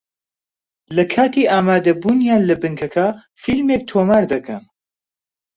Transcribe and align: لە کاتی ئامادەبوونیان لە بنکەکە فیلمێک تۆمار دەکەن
لە 0.95 1.03
کاتی 1.13 1.43
ئامادەبوونیان 1.51 2.41
لە 2.49 2.55
بنکەکە 2.61 3.07
فیلمێک 3.41 3.81
تۆمار 3.89 4.23
دەکەن 4.33 4.63